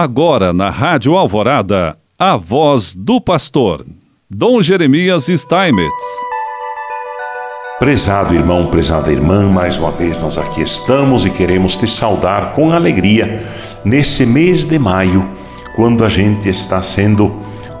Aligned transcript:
Agora 0.00 0.52
na 0.52 0.70
Rádio 0.70 1.16
Alvorada, 1.16 1.98
a 2.16 2.36
voz 2.36 2.94
do 2.94 3.20
pastor, 3.20 3.84
Dom 4.30 4.62
Jeremias 4.62 5.26
Steinmetz. 5.26 6.04
Prezado 7.80 8.32
irmão, 8.32 8.68
prezada 8.68 9.10
irmã, 9.10 9.48
mais 9.48 9.76
uma 9.76 9.90
vez 9.90 10.16
nós 10.20 10.38
aqui 10.38 10.62
estamos 10.62 11.26
e 11.26 11.30
queremos 11.30 11.76
te 11.76 11.90
saudar 11.90 12.52
com 12.52 12.70
alegria 12.70 13.44
nesse 13.84 14.24
mês 14.24 14.64
de 14.64 14.78
maio, 14.78 15.28
quando 15.74 16.04
a 16.04 16.08
gente 16.08 16.48
está 16.48 16.80
sendo 16.80 17.34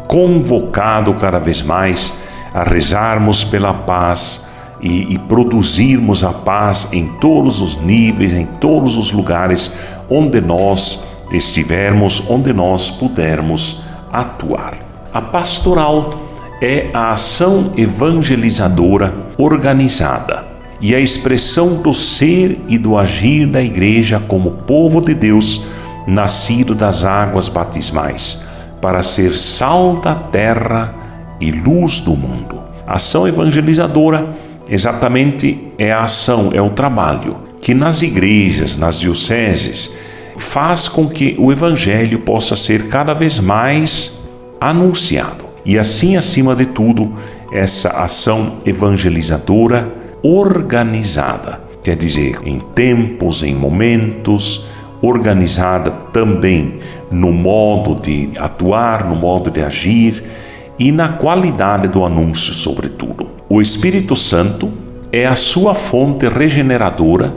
convocado 0.08 1.14
cada 1.14 1.38
vez 1.38 1.62
mais 1.62 2.18
a 2.52 2.64
rezarmos 2.64 3.44
pela 3.44 3.72
paz 3.72 4.44
e, 4.80 5.14
e, 5.14 5.18
produzirmos 5.20 6.24
a 6.24 6.32
paz 6.32 6.88
em 6.90 7.06
todos 7.20 7.60
os 7.60 7.76
níveis, 7.76 8.32
em 8.32 8.46
todos 8.46 8.96
os 8.96 9.12
lugares 9.12 9.70
onde 10.10 10.40
nós 10.40 11.06
estivermos, 11.32 12.22
onde 12.28 12.52
nós 12.52 12.90
pudermos 12.90 13.84
atuar. 14.12 14.74
A 15.12 15.20
pastoral 15.20 16.28
é 16.60 16.88
a 16.92 17.12
ação 17.12 17.72
evangelizadora 17.76 19.14
organizada 19.36 20.44
e 20.80 20.94
a 20.94 21.00
expressão 21.00 21.82
do 21.82 21.92
ser 21.92 22.60
e 22.68 22.78
do 22.78 22.96
agir 22.96 23.46
da 23.46 23.62
igreja 23.62 24.20
como 24.26 24.52
povo 24.52 25.00
de 25.00 25.14
Deus, 25.14 25.62
nascido 26.06 26.74
das 26.74 27.04
águas 27.04 27.48
batismais, 27.48 28.42
para 28.80 29.02
ser 29.02 29.36
sal 29.36 29.96
da 29.96 30.14
terra 30.14 30.94
e 31.40 31.50
luz 31.50 32.00
do 32.00 32.16
mundo. 32.16 32.62
A 32.86 32.94
ação 32.94 33.26
evangelizadora 33.26 34.34
exatamente 34.68 35.72
é 35.78 35.92
a 35.92 36.02
ação, 36.02 36.50
é 36.52 36.62
o 36.62 36.70
trabalho 36.70 37.40
que 37.60 37.74
nas 37.74 38.02
igrejas, 38.02 38.76
nas 38.76 38.98
dioceses, 39.00 39.94
faz 40.38 40.88
com 40.88 41.08
que 41.08 41.34
o 41.38 41.52
evangelho 41.52 42.20
possa 42.20 42.56
ser 42.56 42.88
cada 42.88 43.12
vez 43.12 43.38
mais 43.40 44.26
anunciado. 44.60 45.46
E 45.64 45.78
assim, 45.78 46.16
acima 46.16 46.54
de 46.56 46.66
tudo, 46.66 47.12
essa 47.52 47.90
ação 47.90 48.54
evangelizadora 48.64 49.92
organizada, 50.22 51.60
quer 51.82 51.96
dizer, 51.96 52.38
em 52.44 52.58
tempos, 52.58 53.42
em 53.42 53.54
momentos, 53.54 54.66
organizada 55.00 55.90
também 56.12 56.78
no 57.10 57.32
modo 57.32 57.94
de 58.00 58.30
atuar, 58.38 59.08
no 59.08 59.16
modo 59.16 59.50
de 59.50 59.62
agir 59.62 60.24
e 60.78 60.92
na 60.92 61.08
qualidade 61.10 61.88
do 61.88 62.04
anúncio, 62.04 62.52
sobretudo. 62.52 63.30
O 63.48 63.60
Espírito 63.60 64.14
Santo 64.14 64.70
é 65.12 65.26
a 65.26 65.34
sua 65.34 65.74
fonte 65.74 66.28
regeneradora, 66.28 67.34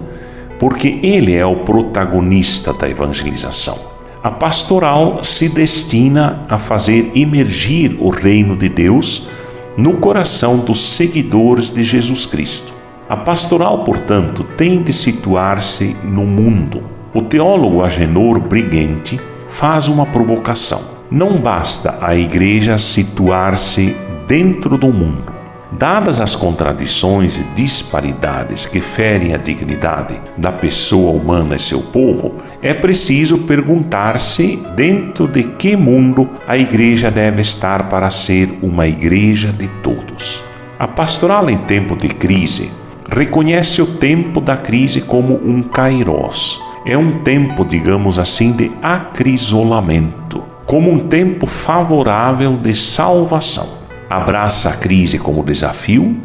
porque 0.61 0.99
ele 1.01 1.33
é 1.33 1.43
o 1.43 1.55
protagonista 1.55 2.71
da 2.71 2.87
evangelização. 2.87 3.79
A 4.21 4.29
pastoral 4.29 5.23
se 5.23 5.49
destina 5.49 6.45
a 6.47 6.59
fazer 6.59 7.11
emergir 7.15 7.97
o 7.99 8.09
reino 8.09 8.55
de 8.55 8.69
Deus 8.69 9.27
no 9.75 9.93
coração 9.93 10.59
dos 10.59 10.79
seguidores 10.79 11.71
de 11.71 11.83
Jesus 11.83 12.27
Cristo. 12.27 12.71
A 13.09 13.17
pastoral, 13.17 13.83
portanto, 13.83 14.43
tem 14.43 14.83
de 14.83 14.93
situar-se 14.93 15.97
no 16.03 16.27
mundo. 16.27 16.91
O 17.11 17.23
teólogo 17.23 17.83
Agenor 17.83 18.39
Brighenti 18.39 19.19
faz 19.47 19.87
uma 19.87 20.05
provocação. 20.05 20.81
Não 21.09 21.41
basta 21.41 21.97
a 21.99 22.15
igreja 22.15 22.77
situar-se 22.77 23.95
dentro 24.27 24.77
do 24.77 24.93
mundo. 24.93 25.30
Dadas 25.71 26.19
as 26.19 26.35
contradições 26.35 27.37
e 27.37 27.43
disparidades 27.55 28.65
que 28.65 28.81
ferem 28.81 29.33
a 29.33 29.37
dignidade 29.37 30.21
da 30.37 30.51
pessoa 30.51 31.11
humana 31.11 31.55
e 31.55 31.59
seu 31.59 31.79
povo, 31.79 32.35
é 32.61 32.73
preciso 32.73 33.37
perguntar-se 33.39 34.61
dentro 34.75 35.29
de 35.29 35.43
que 35.43 35.77
mundo 35.77 36.29
a 36.45 36.57
igreja 36.57 37.09
deve 37.09 37.41
estar 37.41 37.87
para 37.87 38.09
ser 38.09 38.59
uma 38.61 38.85
igreja 38.85 39.53
de 39.53 39.69
todos. 39.81 40.43
A 40.77 40.87
pastoral 40.89 41.49
em 41.49 41.57
tempo 41.59 41.95
de 41.95 42.09
crise 42.09 42.69
reconhece 43.09 43.81
o 43.81 43.85
tempo 43.85 44.41
da 44.41 44.57
crise 44.57 44.99
como 44.99 45.35
um 45.35 45.63
kairos. 45.63 46.59
É 46.85 46.97
um 46.97 47.19
tempo, 47.19 47.63
digamos 47.63 48.19
assim, 48.19 48.51
de 48.51 48.71
acrisolamento, 48.81 50.43
como 50.65 50.91
um 50.91 51.07
tempo 51.07 51.47
favorável 51.47 52.57
de 52.57 52.75
salvação 52.75 53.80
abraça 54.11 54.69
a 54.69 54.73
crise 54.73 55.17
como 55.17 55.43
desafio 55.43 56.17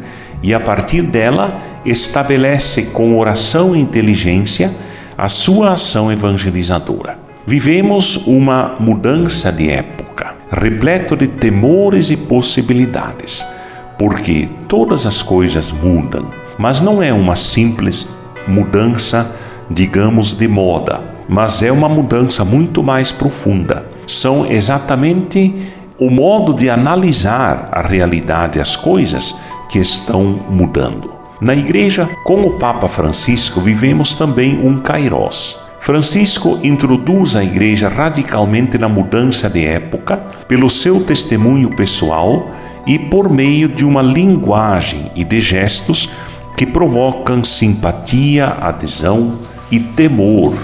e, 0.43 0.53
a 0.53 0.59
partir 0.59 1.01
dela, 1.01 1.59
estabelece 1.85 2.87
com 2.87 3.17
oração 3.17 3.75
e 3.75 3.79
inteligência 3.79 4.71
a 5.17 5.29
sua 5.29 5.73
ação 5.73 6.11
evangelizadora. 6.11 7.17
Vivemos 7.45 8.17
uma 8.27 8.75
mudança 8.79 9.51
de 9.51 9.71
época, 9.71 10.35
repleto 10.51 11.15
de 11.15 11.27
temores 11.27 12.09
e 12.09 12.17
possibilidades, 12.17 13.45
porque 13.97 14.49
todas 14.67 15.05
as 15.05 15.23
coisas 15.23 15.71
mudam, 15.71 16.29
mas 16.57 16.81
não 16.81 17.01
é 17.01 17.13
uma 17.13 17.37
simples 17.37 18.05
mudança, 18.47 19.33
digamos, 19.69 20.33
de 20.33 20.47
moda, 20.47 21.01
mas 21.27 21.63
é 21.63 21.71
uma 21.71 21.87
mudança 21.87 22.43
muito 22.43 22.83
mais 22.83 23.11
profunda. 23.11 23.85
São 24.05 24.45
exatamente 24.45 25.53
o 25.99 26.09
modo 26.09 26.53
de 26.53 26.69
analisar 26.69 27.69
a 27.71 27.81
realidade 27.81 28.59
as 28.59 28.75
coisas 28.75 29.35
que 29.69 29.79
estão 29.79 30.39
mudando. 30.49 31.11
Na 31.41 31.55
igreja, 31.55 32.09
com 32.23 32.41
o 32.41 32.57
Papa 32.57 32.87
Francisco, 32.87 33.61
vivemos 33.61 34.15
também 34.15 34.59
um 34.59 34.79
Kairos. 34.79 35.59
Francisco 35.79 36.59
introduz 36.63 37.35
a 37.35 37.43
igreja 37.43 37.87
radicalmente 37.87 38.77
na 38.77 38.89
mudança 38.89 39.49
de 39.49 39.65
época 39.65 40.17
pelo 40.47 40.69
seu 40.69 41.03
testemunho 41.03 41.69
pessoal 41.75 42.49
e 42.85 42.97
por 42.97 43.29
meio 43.29 43.67
de 43.67 43.85
uma 43.85 44.01
linguagem 44.01 45.11
e 45.15 45.23
de 45.23 45.39
gestos 45.39 46.09
que 46.55 46.65
provocam 46.65 47.43
simpatia, 47.43 48.57
adesão 48.59 49.39
e 49.71 49.79
temor 49.79 50.55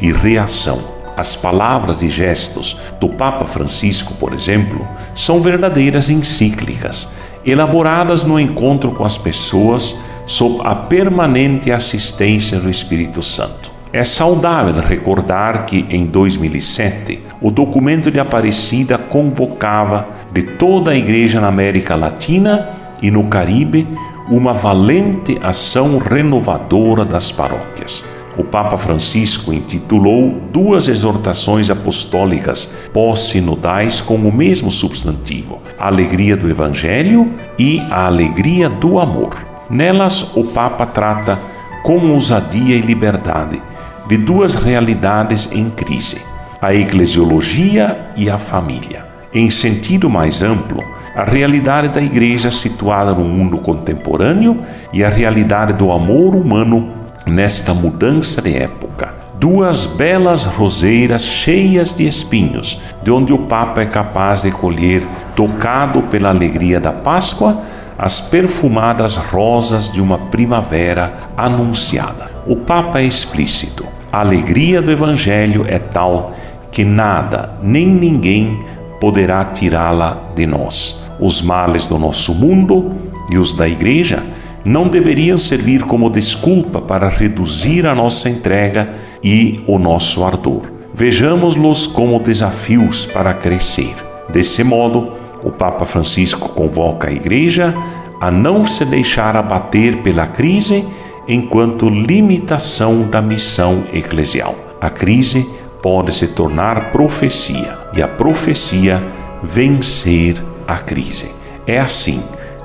e 0.00 0.10
reação. 0.10 0.93
As 1.16 1.36
palavras 1.36 2.02
e 2.02 2.08
gestos 2.08 2.76
do 2.98 3.08
Papa 3.08 3.46
Francisco, 3.46 4.14
por 4.14 4.32
exemplo, 4.32 4.86
são 5.14 5.40
verdadeiras 5.40 6.10
encíclicas, 6.10 7.08
elaboradas 7.46 8.24
no 8.24 8.38
encontro 8.38 8.90
com 8.90 9.04
as 9.04 9.16
pessoas 9.16 9.96
sob 10.26 10.60
a 10.64 10.74
permanente 10.74 11.70
assistência 11.70 12.58
do 12.58 12.68
Espírito 12.68 13.22
Santo. 13.22 13.72
É 13.92 14.02
saudável 14.02 14.82
recordar 14.82 15.66
que 15.66 15.86
em 15.88 16.04
2007 16.06 17.22
o 17.40 17.48
documento 17.50 18.10
de 18.10 18.18
Aparecida 18.18 18.98
convocava 18.98 20.08
de 20.32 20.42
toda 20.42 20.90
a 20.90 20.96
igreja 20.96 21.40
na 21.40 21.46
América 21.46 21.94
Latina 21.94 22.70
e 23.00 23.08
no 23.08 23.28
Caribe 23.28 23.86
uma 24.28 24.52
valente 24.52 25.38
ação 25.42 25.98
renovadora 25.98 27.04
das 27.04 27.30
paróquias 27.30 28.02
o 28.36 28.42
Papa 28.42 28.76
Francisco 28.76 29.52
intitulou 29.52 30.40
duas 30.52 30.88
exortações 30.88 31.70
apostólicas 31.70 32.72
pós-sinodais 32.92 34.00
com 34.00 34.16
o 34.16 34.32
mesmo 34.32 34.70
substantivo: 34.70 35.62
a 35.78 35.86
alegria 35.86 36.36
do 36.36 36.50
Evangelho 36.50 37.30
e 37.58 37.80
a 37.90 38.06
alegria 38.06 38.68
do 38.68 38.98
amor. 38.98 39.34
Nelas, 39.70 40.36
o 40.36 40.44
Papa 40.44 40.84
trata 40.84 41.38
com 41.82 42.10
ousadia 42.10 42.76
e 42.76 42.80
liberdade 42.80 43.62
de 44.08 44.16
duas 44.16 44.54
realidades 44.54 45.48
em 45.52 45.70
crise: 45.70 46.18
a 46.60 46.74
eclesiologia 46.74 48.10
e 48.16 48.28
a 48.28 48.38
família. 48.38 49.04
Em 49.32 49.50
sentido 49.50 50.08
mais 50.08 50.42
amplo, 50.42 50.82
a 51.14 51.24
realidade 51.24 51.88
da 51.88 52.02
Igreja 52.02 52.50
situada 52.50 53.12
no 53.12 53.24
mundo 53.24 53.58
contemporâneo 53.58 54.60
e 54.92 55.04
a 55.04 55.08
realidade 55.08 55.72
do 55.72 55.92
amor 55.92 56.34
humano 56.34 57.03
nesta 57.26 57.72
mudança 57.72 58.42
de 58.42 58.56
época. 58.56 59.14
Duas 59.38 59.86
belas 59.86 60.44
roseiras 60.44 61.22
cheias 61.24 61.96
de 61.96 62.06
espinhos, 62.06 62.80
de 63.02 63.10
onde 63.10 63.32
o 63.32 63.38
Papa 63.38 63.82
é 63.82 63.86
capaz 63.86 64.42
de 64.42 64.50
colher, 64.50 65.06
tocado 65.34 66.02
pela 66.02 66.28
alegria 66.28 66.80
da 66.80 66.92
Páscoa, 66.92 67.62
as 67.98 68.20
perfumadas 68.20 69.16
rosas 69.16 69.90
de 69.90 70.00
uma 70.00 70.18
primavera 70.18 71.14
anunciada. 71.36 72.30
O 72.46 72.56
Papa 72.56 73.00
é 73.00 73.04
explícito. 73.04 73.86
A 74.12 74.20
alegria 74.20 74.80
do 74.80 74.90
Evangelho 74.90 75.64
é 75.68 75.78
tal 75.78 76.32
que 76.70 76.84
nada 76.84 77.56
nem 77.62 77.86
ninguém 77.86 78.64
poderá 79.00 79.44
tirá-la 79.44 80.18
de 80.34 80.46
nós. 80.46 81.04
Os 81.20 81.42
males 81.42 81.86
do 81.86 81.98
nosso 81.98 82.34
mundo 82.34 82.90
e 83.30 83.38
os 83.38 83.54
da 83.54 83.68
Igreja 83.68 84.22
não 84.64 84.88
deveriam 84.88 85.36
servir 85.36 85.82
como 85.82 86.08
desculpa 86.10 86.80
para 86.80 87.08
reduzir 87.08 87.86
a 87.86 87.94
nossa 87.94 88.28
entrega 88.28 88.94
e 89.22 89.62
o 89.66 89.78
nosso 89.78 90.24
ardor. 90.24 90.62
Vejamos-los 90.94 91.86
como 91.86 92.18
desafios 92.18 93.04
para 93.04 93.34
crescer. 93.34 93.94
Desse 94.32 94.64
modo, 94.64 95.12
o 95.42 95.50
Papa 95.50 95.84
Francisco 95.84 96.48
convoca 96.50 97.08
a 97.08 97.12
Igreja 97.12 97.74
a 98.20 98.30
não 98.30 98.66
se 98.66 98.84
deixar 98.84 99.36
abater 99.36 99.98
pela 99.98 100.26
crise 100.26 100.86
enquanto 101.28 101.88
limitação 101.88 103.02
da 103.02 103.20
missão 103.20 103.84
eclesial. 103.92 104.54
A 104.80 104.88
crise 104.88 105.46
pode 105.82 106.14
se 106.14 106.28
tornar 106.28 106.92
profecia 106.92 107.76
e 107.94 108.02
a 108.02 108.08
profecia 108.08 109.02
vencer 109.42 110.42
a 110.66 110.78
crise. 110.78 111.30
É 111.66 111.78
assim 111.78 112.22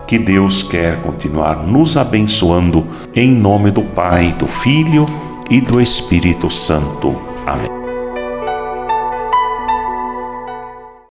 que 0.10 0.18
Deus 0.18 0.64
quer 0.64 1.00
continuar 1.04 1.68
nos 1.68 1.96
abençoando 1.96 2.84
em 3.16 3.30
nome 3.30 3.70
do 3.70 3.84
Pai, 3.84 4.34
do 4.40 4.48
Filho 4.48 5.06
e 5.52 5.62
do 5.62 5.80
Espírito 5.80 6.50
Santo. 6.50 7.16
Amém. 7.46 7.79